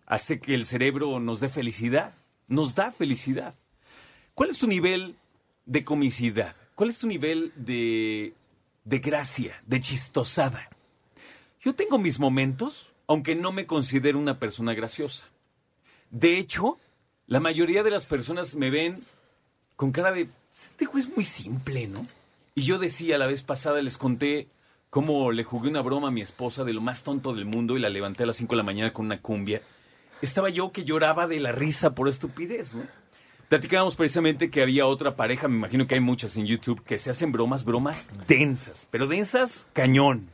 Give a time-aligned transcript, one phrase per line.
[0.06, 2.14] Hace que el cerebro nos dé felicidad.
[2.48, 3.54] Nos da felicidad.
[4.34, 5.14] ¿Cuál es tu nivel
[5.66, 6.56] de comicidad?
[6.78, 8.34] ¿Cuál es tu nivel de,
[8.84, 10.70] de gracia, de chistosada?
[11.60, 15.26] Yo tengo mis momentos, aunque no me considero una persona graciosa.
[16.12, 16.78] De hecho,
[17.26, 19.02] la mayoría de las personas me ven
[19.74, 22.06] con cara de, este güey es muy simple, ¿no?
[22.54, 24.46] Y yo decía la vez pasada, les conté
[24.88, 27.80] cómo le jugué una broma a mi esposa de lo más tonto del mundo y
[27.80, 29.62] la levanté a las 5 de la mañana con una cumbia.
[30.22, 32.84] Estaba yo que lloraba de la risa por estupidez, ¿no?
[33.48, 37.10] Platicábamos precisamente que había otra pareja, me imagino que hay muchas en YouTube, que se
[37.10, 40.28] hacen bromas, bromas densas, pero densas cañón.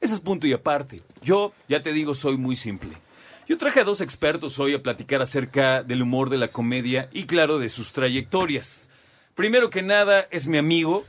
[0.00, 1.02] Ese es punto y aparte.
[1.20, 2.90] Yo, ya te digo, soy muy simple.
[3.48, 7.24] Yo traje a dos expertos hoy a platicar acerca del humor de la comedia y,
[7.24, 8.88] claro, de sus trayectorias.
[9.34, 11.04] Primero que nada, es mi amigo.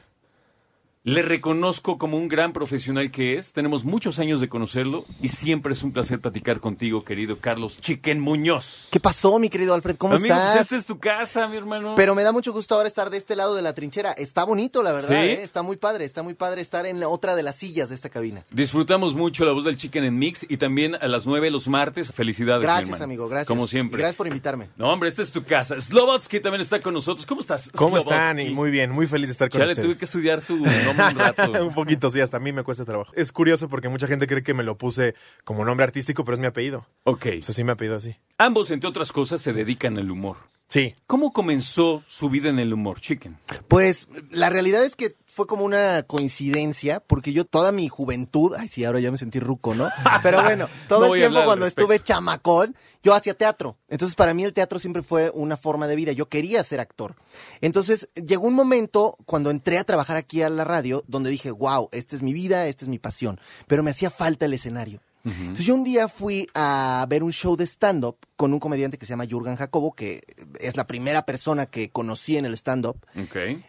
[1.03, 3.53] Le reconozco como un gran profesional que es.
[3.53, 8.19] Tenemos muchos años de conocerlo y siempre es un placer platicar contigo, querido Carlos Chiquen
[8.19, 8.87] Muñoz.
[8.91, 9.95] ¿Qué pasó, mi querido Alfred?
[9.97, 10.61] ¿Cómo Amigo, pues estás?
[10.61, 11.95] esta es tu casa, mi hermano.
[11.95, 14.11] Pero me da mucho gusto ahora estar de este lado de la trinchera.
[14.11, 15.15] Está bonito, la verdad, ¿Sí?
[15.29, 15.41] ¿eh?
[15.41, 18.09] Está muy padre, está muy padre estar en la otra de las sillas de esta
[18.09, 18.45] cabina.
[18.51, 22.11] Disfrutamos mucho la voz del Chicken en Mix y también a las 9 los martes.
[22.13, 23.03] Felicidades, mi Gracias, hermano.
[23.05, 23.47] amigo, gracias.
[23.47, 23.97] Como Y siempre.
[23.97, 24.69] gracias por invitarme.
[24.77, 25.81] No, hombre, esta es tu casa.
[25.81, 27.25] Slobotsky también está con nosotros.
[27.25, 27.71] ¿Cómo estás?
[27.73, 28.13] ¿Cómo Slobotsky?
[28.13, 28.39] están?
[28.39, 29.87] Y muy bien, muy feliz de estar con Ya le ustedes.
[29.89, 30.61] tuve que estudiar tu
[30.93, 31.51] nombre un rato.
[31.67, 33.11] un poquito, sí, hasta a mí me cuesta trabajo.
[33.15, 36.39] Es curioso porque mucha gente cree que me lo puse como nombre artístico, pero es
[36.39, 36.85] mi apellido.
[37.03, 37.25] ok.
[37.39, 38.15] O sea, sí me apellido así.
[38.37, 40.37] Ambos, entre otras cosas, se dedican al humor.
[40.71, 40.95] Sí.
[41.05, 43.37] ¿Cómo comenzó su vida en el humor, Chicken?
[43.67, 48.69] Pues la realidad es que fue como una coincidencia, porque yo toda mi juventud, ay
[48.69, 49.89] sí, ahora ya me sentí ruco, ¿no?
[50.23, 53.75] Pero bueno, todo No el tiempo cuando estuve chamacón, yo hacía teatro.
[53.89, 57.15] Entonces para mí el teatro siempre fue una forma de vida, yo quería ser actor.
[57.59, 61.89] Entonces llegó un momento cuando entré a trabajar aquí a la radio, donde dije, wow,
[61.91, 65.01] esta es mi vida, esta es mi pasión, pero me hacía falta el escenario.
[65.23, 69.05] Entonces yo un día fui a ver un show de stand-up con un comediante que
[69.05, 70.23] se llama Jurgen Jacobo, que
[70.59, 72.97] es la primera persona que conocí en el stand-up.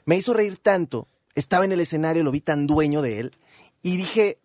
[0.04, 3.36] Me hizo reír tanto, estaba en el escenario, lo vi tan dueño de él,
[3.82, 4.38] y dije,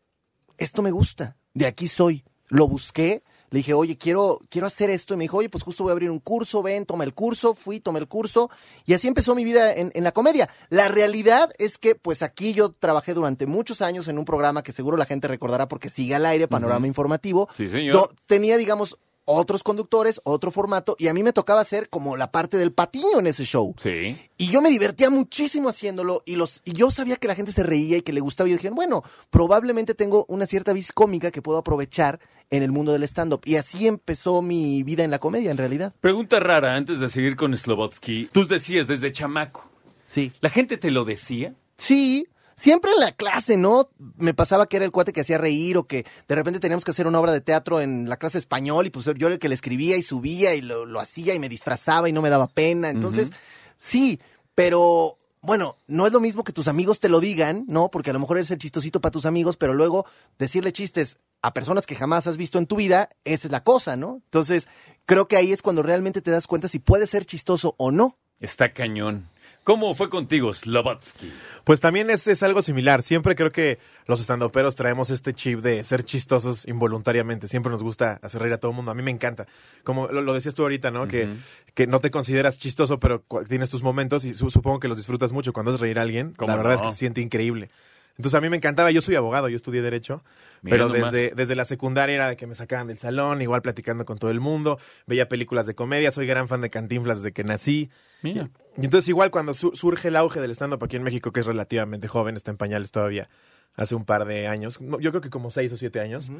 [0.57, 2.23] esto me gusta, de aquí soy.
[2.49, 5.83] Lo busqué, le dije, oye, quiero, quiero hacer esto, y me dijo, oye, pues justo
[5.83, 8.49] voy a abrir un curso, ven, toma el curso, fui, tomé el curso,
[8.85, 10.49] y así empezó mi vida en, en la comedia.
[10.69, 14.71] La realidad es que, pues aquí yo trabajé durante muchos años en un programa que
[14.71, 17.47] seguro la gente recordará porque sigue al aire, Panorama Informativo.
[17.55, 18.13] Sí, señor.
[18.25, 18.97] Tenía, digamos,
[19.27, 23.19] otros conductores, otro formato, y a mí me tocaba hacer como la parte del patiño
[23.19, 23.75] en ese show.
[23.81, 24.17] Sí.
[24.37, 27.63] Y yo me divertía muchísimo haciéndolo y los y yo sabía que la gente se
[27.63, 31.29] reía y que le gustaba y yo dije, bueno, probablemente tengo una cierta vis cómica
[31.29, 33.41] que puedo aprovechar en el mundo del stand-up.
[33.43, 35.93] Y así empezó mi vida en la comedia, en realidad.
[35.99, 38.29] Pregunta rara antes de seguir con Slobotsky.
[38.31, 39.69] Tú decías desde chamaco.
[40.05, 40.31] Sí.
[40.39, 41.53] ¿La gente te lo decía?
[41.77, 42.27] Sí,
[42.57, 43.89] siempre en la clase, ¿no?
[44.17, 46.91] Me pasaba que era el cuate que hacía reír o que de repente teníamos que
[46.91, 49.47] hacer una obra de teatro en la clase español y pues yo era el que
[49.47, 52.47] le escribía y subía y lo, lo hacía y me disfrazaba y no me daba
[52.47, 52.89] pena.
[52.89, 53.31] Entonces,
[53.77, 54.19] sí,
[54.55, 57.89] pero bueno, no es lo mismo que tus amigos te lo digan, ¿no?
[57.89, 60.05] Porque a lo mejor eres el chistosito para tus amigos, pero luego
[60.39, 63.95] decirle chistes a personas que jamás has visto en tu vida, esa es la cosa,
[63.95, 64.21] ¿no?
[64.25, 64.67] Entonces,
[65.05, 68.17] creo que ahí es cuando realmente te das cuenta si puedes ser chistoso o no.
[68.39, 69.29] Está cañón.
[69.67, 71.29] ¿Cómo fue contigo, Slobotsky?
[71.65, 73.03] Pues también es, es algo similar.
[73.03, 77.49] Siempre creo que los estandoperos traemos este chip de ser chistosos involuntariamente.
[77.49, 78.91] Siempre nos gusta hacer reír a todo el mundo.
[78.91, 79.45] A mí me encanta.
[79.83, 81.05] Como lo, lo decías tú ahorita, ¿no?
[81.09, 81.27] que,
[81.73, 85.33] que no te consideras chistoso, pero tienes tus momentos y su- supongo que los disfrutas
[85.33, 85.51] mucho.
[85.51, 86.75] Cuando haces reír a alguien, ¿Cómo la verdad no?
[86.77, 87.69] es que se siente increíble.
[88.17, 90.23] Entonces a mí me encantaba, yo soy abogado, yo estudié Derecho,
[90.63, 91.11] Mira pero nomás.
[91.11, 94.31] desde, desde la secundaria era de que me sacaban del salón, igual platicando con todo
[94.31, 97.91] el mundo, veía películas de comedia, soy gran fan de Cantinflas desde que nací.
[98.23, 98.49] Mira.
[98.75, 101.45] Y entonces igual cuando su- surge el auge del stand-up aquí en México, que es
[101.45, 103.29] relativamente joven, está en pañales todavía,
[103.75, 106.31] hace un par de años, yo creo que como seis o siete años,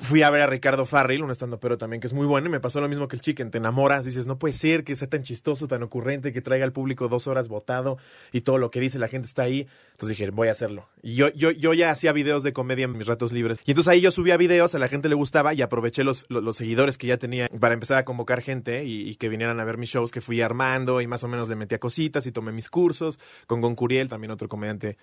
[0.00, 2.50] fui a ver a Ricardo Farril, un estando pero también que es muy bueno, y
[2.50, 3.50] me pasó lo mismo que el chicken.
[3.50, 6.72] Te enamoras, dices, no puede ser que sea tan chistoso, tan ocurrente, que traiga al
[6.72, 7.98] público dos horas votado
[8.32, 9.66] y todo lo que dice la gente está ahí.
[9.92, 10.88] Entonces dije, voy a hacerlo.
[11.02, 13.58] Y yo, yo, yo ya hacía videos de comedia en mis ratos libres.
[13.64, 16.42] Y entonces ahí yo subía videos, a la gente le gustaba y aproveché los, los,
[16.42, 19.64] los seguidores que ya tenía para empezar a convocar gente y, y que vinieran a
[19.64, 22.52] ver mis shows que fui armando y más o menos le metía cositas y tomé
[22.52, 24.96] mis cursos con Gon Curiel, también otro comediante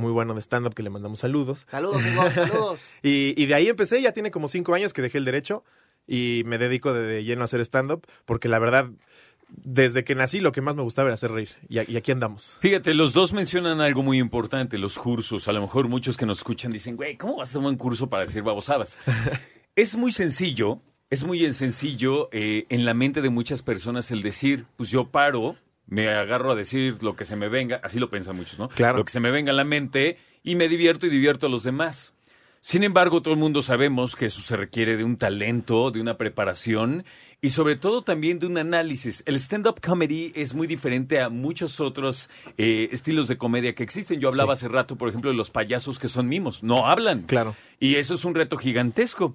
[0.00, 1.66] muy bueno de stand-up que le mandamos saludos.
[1.68, 2.90] Saludos, amigos, saludos.
[3.02, 5.62] Y, y de ahí empecé, ya tiene como cinco años que dejé el derecho
[6.06, 8.90] y me dedico de, de lleno a hacer stand-up, porque la verdad,
[9.48, 11.50] desde que nací lo que más me gustaba era hacer reír.
[11.68, 12.56] Y, a- y aquí andamos.
[12.60, 15.46] Fíjate, los dos mencionan algo muy importante, los cursos.
[15.48, 18.08] A lo mejor muchos que nos escuchan dicen, güey, ¿cómo vas a tomar un curso
[18.08, 18.98] para decir babosadas?
[19.76, 20.80] es muy sencillo,
[21.10, 25.56] es muy sencillo eh, en la mente de muchas personas el decir, pues yo paro,
[25.90, 28.68] me agarro a decir lo que se me venga, así lo piensan muchos, ¿no?
[28.68, 28.98] Claro.
[28.98, 31.64] Lo que se me venga a la mente y me divierto y divierto a los
[31.64, 32.14] demás.
[32.62, 36.18] Sin embargo, todo el mundo sabemos que eso se requiere de un talento, de una
[36.18, 37.04] preparación
[37.40, 39.22] y sobre todo también de un análisis.
[39.24, 42.28] El stand-up comedy es muy diferente a muchos otros
[42.58, 44.20] eh, estilos de comedia que existen.
[44.20, 47.22] Yo hablaba hace rato, por ejemplo, de los payasos que son mimos, no hablan.
[47.22, 47.56] Claro.
[47.78, 49.34] Y eso es un reto gigantesco.